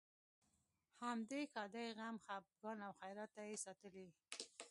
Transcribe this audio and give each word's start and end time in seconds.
همدې 1.03 1.41
ښادۍ، 1.51 1.87
غم، 1.97 2.15
خپګان 2.25 2.77
او 2.87 2.91
خیرات 2.99 3.29
ته 3.35 3.41
یې 3.49 3.55
ساتلې. 3.65 4.07